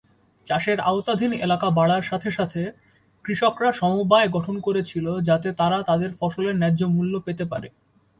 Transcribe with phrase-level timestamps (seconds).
[0.47, 2.61] চাষের আওতাধীন এলাকা বাড়ার সাথে সাথে,
[3.25, 7.67] কৃষকরা সমবায় গঠন করেছিল যাতে তারা তাদের ফসলের ন্যায্য মূল্য পেতে পারে।